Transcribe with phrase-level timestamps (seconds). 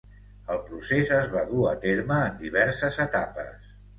[0.53, 3.71] El procés es va dur a terme en diverses etapes.